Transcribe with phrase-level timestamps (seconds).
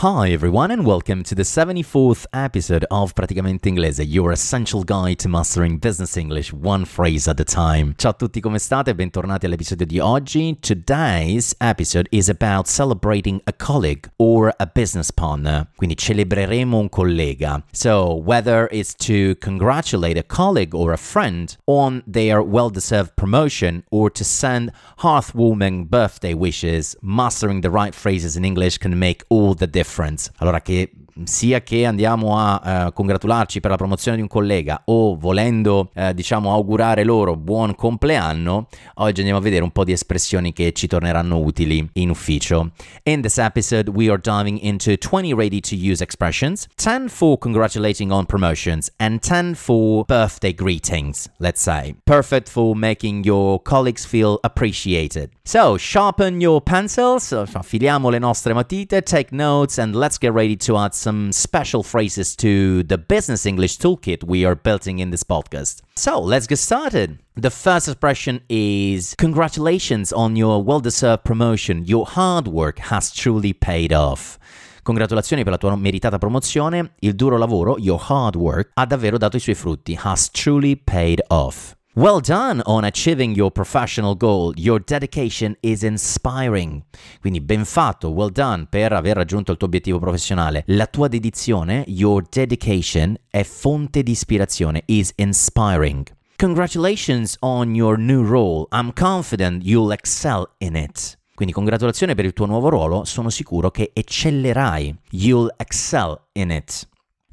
[0.00, 5.26] Hi everyone and welcome to the 74th episode of Praticamente Inglese, your essential guide to
[5.26, 7.94] mastering business English one phrase at a time.
[7.96, 8.94] Ciao a tutti, come state?
[8.94, 10.58] Bentornati all'episodio di oggi.
[10.60, 15.66] Today's episode is about celebrating a colleague or a business partner.
[15.74, 17.64] Quindi celebreremo un collega.
[17.72, 24.10] So, whether it's to congratulate a colleague or a friend on their well-deserved promotion or
[24.10, 29.66] to send heartwarming birthday wishes, mastering the right phrases in English can make all the
[29.66, 30.30] difference difference.
[30.38, 30.90] Allora che
[31.24, 36.12] sia che andiamo a uh, congratularci per la promozione di un collega o volendo uh,
[36.12, 40.86] diciamo augurare loro buon compleanno, oggi andiamo a vedere un po' di espressioni che ci
[40.86, 42.70] torneranno utili in ufficio.
[43.04, 48.10] In this episode we are diving into 20 ready to use expressions, 10 for congratulating
[48.10, 51.94] on promotions and 10 for birthday greetings, let's say.
[52.04, 55.30] Perfect for making your colleagues feel appreciated.
[55.44, 60.76] So, sharpen your pencils, affiliamo le nostre matite, take notes and let's get ready to
[60.76, 65.82] add some special phrases to the business English toolkit we are building in this podcast.
[65.94, 67.20] So let's get started.
[67.36, 71.84] The first expression is Congratulations on your well deserved promotion.
[71.84, 74.36] Your hard work has truly paid off.
[74.82, 76.94] Congratulazioni per la tua meritata promozione.
[77.00, 79.96] Il duro lavoro, your hard work, ha davvero dato i suoi frutti.
[80.02, 81.75] Has truly paid off.
[81.98, 84.52] Well done on achieving your professional goal.
[84.58, 86.84] Your dedication is inspiring.
[87.22, 90.64] Quindi ben fatto, well done per aver raggiunto il tuo obiettivo professionale.
[90.66, 96.06] La tua dedizione, your dedication, è fonte di ispirazione, is inspiring.
[96.36, 98.66] Congratulations on your new role.
[98.72, 101.18] I'm confident you'll excel in it.
[101.34, 104.94] Quindi congratulazioni per il tuo nuovo ruolo, sono sicuro che eccellerai.
[105.12, 106.86] You'll excel in it.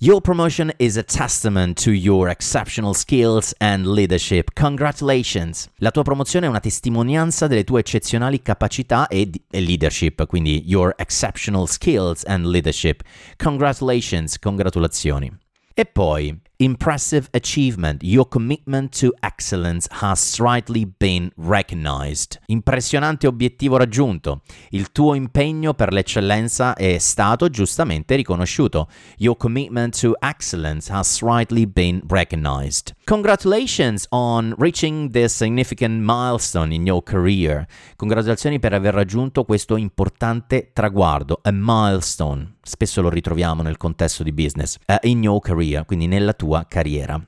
[0.03, 4.49] Your promotion is a testament to your exceptional skills and leadership.
[4.53, 5.69] Congratulations!
[5.77, 10.93] La tua promozione è una testimonianza delle tue eccezionali capacità e, e leadership, quindi your
[10.97, 13.01] exceptional skills and leadership.
[13.37, 15.31] Congratulations, congratulazioni.
[15.73, 18.01] E poi, impressive achievement.
[18.03, 22.39] Your commitment to excellence has slightly been recognized.
[22.47, 24.41] Impressionante obiettivo raggiunto.
[24.69, 28.87] Il tuo impegno per l'eccellenza è stato giustamente riconosciuto.
[29.17, 32.95] Your commitment to excellence has slightly been recognized.
[33.05, 37.65] Congratulations on reaching this significant milestone in your career.
[37.97, 42.55] Congratulazioni per aver raggiunto questo importante traguardo, a milestone.
[42.61, 44.77] Spesso lo ritroviamo nel contesto di business.
[44.87, 47.19] Uh, in your career, quindi nella tua tua carriera.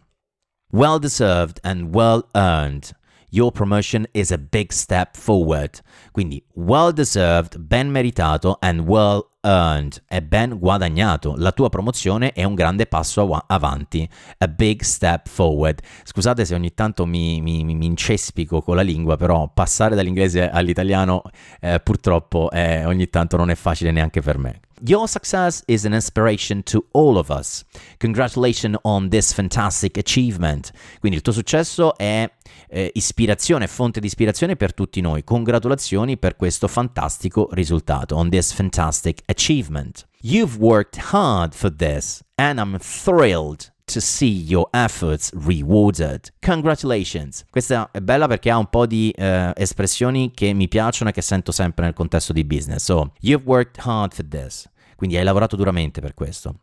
[0.72, 2.92] Well deserved and well earned.
[3.32, 5.82] Your promotion is a big step forward.
[6.12, 11.34] Quindi well deserved, ben meritato and well earned, è ben guadagnato.
[11.38, 14.08] La tua promozione è un grande passo av- avanti.
[14.38, 15.82] A big step forward.
[16.04, 21.24] Scusate se ogni tanto mi, mi, mi incespico con la lingua, però passare dall'inglese all'italiano
[21.60, 24.60] eh, purtroppo eh, ogni tanto non è facile neanche per me.
[24.82, 27.64] Your success is an inspiration to all of us.
[27.98, 30.72] Congratulations on this fantastic achievement.
[31.00, 32.30] Quindi il tuo successo è
[32.68, 35.24] eh, ispirazione, fonte di ispirazione per tutti noi.
[35.24, 40.06] Congratulazioni per questo fantastico risultato, on this fantastic achievement.
[40.22, 46.34] You've worked hard for this and I'm thrilled to see your efforts rewarded.
[46.42, 47.46] Congratulations.
[47.50, 51.22] Questa è bella perché ha un po' di uh, espressioni che mi piacciono e che
[51.22, 52.84] sento sempre nel contesto di business.
[52.84, 54.70] So, you've worked hard for this.
[54.96, 56.62] Quindi hai lavorato duramente per questo.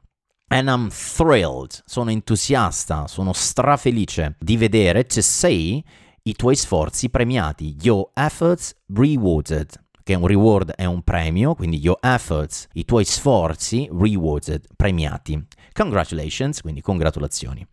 [0.48, 5.82] And I'm thrilled, sono entusiasta, sono strafelice di vedere, to see
[6.24, 11.98] i tuoi sforzi premiati, your efforts rewarded che un reward è un premio, quindi your
[12.00, 15.46] efforts, i tuoi sforzi rewarded, premiati.
[15.72, 17.66] Congratulations, quindi congratulazioni.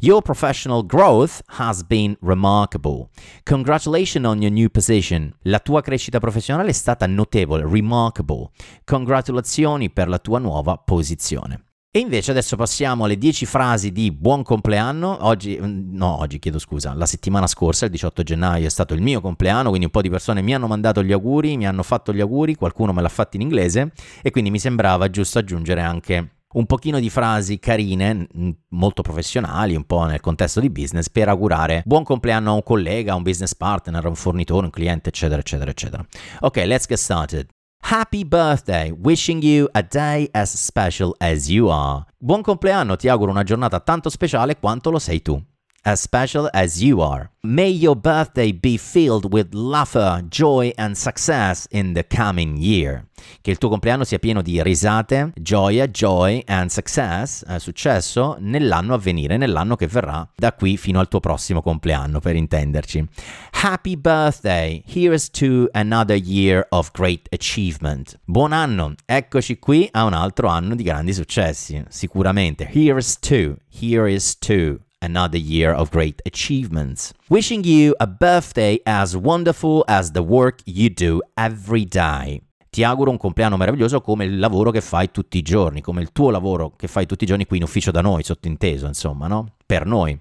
[0.00, 3.08] Your professional growth has been remarkable.
[3.44, 5.34] Congratulations on your new position.
[5.42, 8.50] La tua crescita professionale è stata notevole, remarkable.
[8.84, 11.67] Congratulazioni per la tua nuova posizione.
[11.90, 15.16] E invece adesso passiamo alle 10 frasi di buon compleanno.
[15.22, 19.00] Oggi, mm, no, oggi chiedo scusa, la settimana scorsa, il 18 gennaio, è stato il
[19.00, 22.12] mio compleanno, quindi un po' di persone mi hanno mandato gli auguri, mi hanno fatto
[22.12, 26.32] gli auguri, qualcuno me l'ha fatto in inglese e quindi mi sembrava giusto aggiungere anche
[26.50, 28.26] un pochino di frasi carine,
[28.68, 33.12] molto professionali, un po' nel contesto di business, per augurare buon compleanno a un collega,
[33.12, 36.06] a un business partner, a un fornitore, un cliente, eccetera, eccetera, eccetera.
[36.40, 37.48] Ok, let's get started.
[37.82, 42.04] Happy birthday, wishing you a day as special as you are.
[42.18, 45.42] Buon compleanno, ti auguro una giornata tanto speciale quanto lo sei tu.
[45.84, 47.30] As special as you are.
[47.42, 53.06] May your birthday be filled with laughter, joy and success in the coming year.
[53.40, 58.94] Che il tuo compleanno sia pieno di risate, gioia, joy and success, eh, successo, nell'anno
[58.94, 63.06] a venire, nell'anno che verrà da qui fino al tuo prossimo compleanno, per intenderci.
[63.62, 64.82] Happy birthday!
[64.86, 68.18] Here's to another year of great achievement.
[68.24, 68.94] Buon anno!
[69.04, 72.68] Eccoci qui a un altro anno di grandi successi, sicuramente.
[72.70, 77.12] Here's to, here is to another year of great achievements.
[77.28, 82.42] Wishing you a birthday as wonderful as the work you do every day.
[82.70, 86.12] Ti auguro un compleanno meraviglioso come il lavoro che fai tutti i giorni, come il
[86.12, 89.54] tuo lavoro che fai tutti i giorni qui in ufficio da noi, sottinteso, insomma, no?
[89.64, 90.18] Per noi.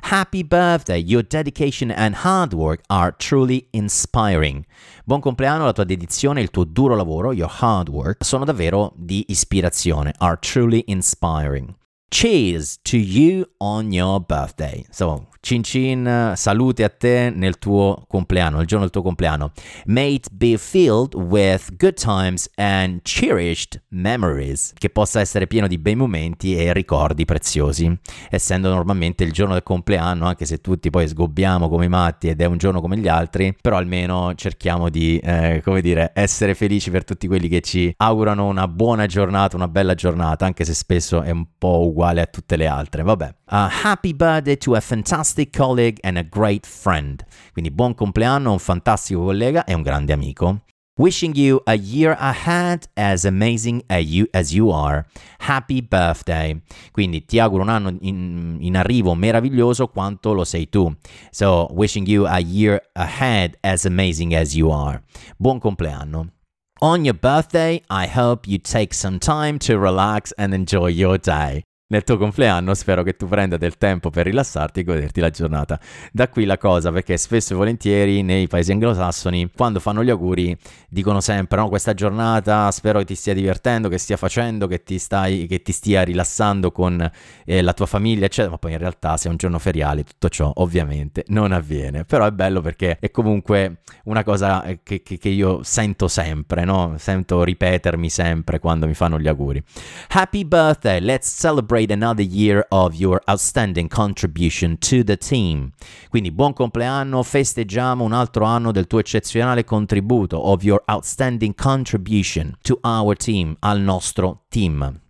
[0.00, 1.02] Happy birthday!
[1.02, 4.64] Your dedication and hard work are truly inspiring.
[5.04, 9.24] Buon compleanno, la tua dedizione, il tuo duro lavoro, your hard work, sono davvero di
[9.28, 11.74] ispirazione, are truly inspiring.
[12.10, 14.86] Cheers to you on your birthday.
[14.90, 19.52] So, Cin Cin, salute a te nel tuo compleanno, il giorno del tuo compleanno.
[19.86, 24.72] May it be filled with good times and cherished memories.
[24.76, 27.94] Che possa essere pieno di bei momenti e ricordi preziosi.
[28.30, 32.46] Essendo normalmente il giorno del compleanno, anche se tutti poi sgobbiamo come matti ed è
[32.46, 37.04] un giorno come gli altri, però almeno cerchiamo di, eh, come dire, essere felici per
[37.04, 41.30] tutti quelli che ci augurano una buona giornata, una bella giornata, anche se spesso è
[41.30, 43.02] un po' uguale a tutte le altre.
[43.02, 43.34] Vabbè.
[43.50, 47.24] Uh, happy birthday to a fantastic colleague and a great friend.
[47.52, 50.62] Quindi buon compleanno a un fantastico collega e un grande amico.
[50.98, 55.06] Wishing you a year ahead as amazing as you, as you are.
[55.38, 56.60] Happy birthday.
[56.90, 60.92] Quindi ti auguro un anno in, in, arrivo meraviglioso quanto lo sei tu.
[61.30, 65.00] So, wishing you a year ahead as amazing as you are.
[65.36, 66.32] Buon compleanno.
[66.80, 71.62] On your birthday, I hope you take some time to relax and enjoy your day
[71.90, 75.80] nel tuo compleanno spero che tu prenda del tempo per rilassarti e goderti la giornata.
[76.12, 80.54] Da qui la cosa, perché spesso e volentieri nei paesi anglosassoni, quando fanno gli auguri,
[80.88, 84.98] dicono sempre: No, questa giornata spero che ti stia divertendo, che stia facendo, che ti,
[84.98, 87.10] stai, che ti stia rilassando con
[87.46, 88.50] eh, la tua famiglia, eccetera.
[88.50, 92.04] Ma poi in realtà, se è un giorno feriale, tutto ciò ovviamente non avviene.
[92.04, 96.64] Però è bello perché è comunque una cosa eh, che, che, che io sento sempre,
[96.64, 96.96] no?
[96.98, 99.62] Sento ripetermi sempre quando mi fanno gli auguri.
[100.08, 105.72] Happy birthday, let's celebrate celebrate another year of your outstanding contribution to the team.
[106.10, 112.56] Quindi buon compleanno, festeggiamo un altro anno del tuo eccezionale contributo, of your outstanding contribution
[112.62, 115.00] to our team, al nostro team.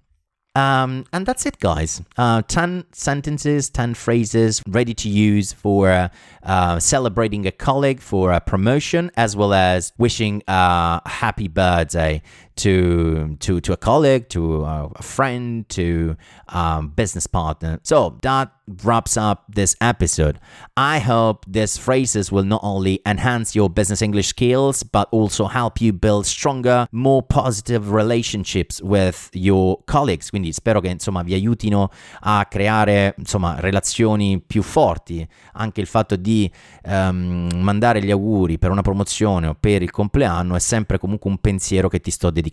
[0.55, 2.03] Um, and that's it, guys.
[2.17, 6.09] Uh, 10 sentences, 10 phrases ready to use for uh,
[6.43, 12.23] uh, celebrating a colleague for a promotion, as well as wishing a happy birthday
[12.59, 16.17] to to to a colleague, to a friend, to
[16.49, 17.79] a um, business partner.
[17.83, 18.53] So that
[18.85, 20.39] wraps up this episode.
[20.77, 25.81] I hope these phrases will not only enhance your business English skills, but also help
[25.81, 30.31] you build stronger, more positive relationships with your colleagues.
[30.31, 31.91] Quindi spero che insomma vi aiutino
[32.21, 35.27] a creare insomma relazioni più forti.
[35.55, 36.51] Anche il fatto di
[36.85, 41.39] um, mandare gli auguri per una promozione o per il compleanno è sempre comunque un
[41.39, 42.48] pensiero che ti sto dedicando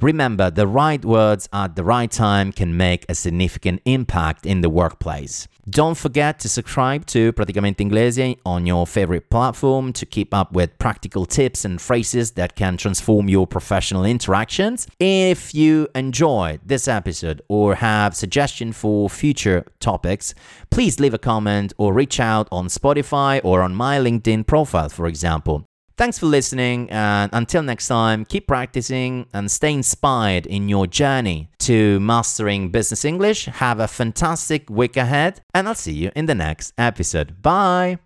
[0.00, 4.70] Remember, the right words at the right time can make a significant impact in the
[4.70, 5.48] workplace.
[5.68, 10.78] Don't forget to subscribe to Praticamente Inglese on your favorite platform to keep up with
[10.78, 14.86] practical tips and phrases that can transform your professional interactions.
[15.00, 20.34] If you enjoyed this episode or have suggestions for future topics,
[20.70, 25.06] please leave a comment or reach out on Spotify or on my LinkedIn profile, for
[25.06, 25.64] example.
[25.96, 31.50] Thanks for listening, and until next time, keep practicing and stay inspired in your journey
[31.60, 33.44] to mastering business English.
[33.46, 37.40] Have a fantastic week ahead, and I'll see you in the next episode.
[37.42, 37.98] Bye!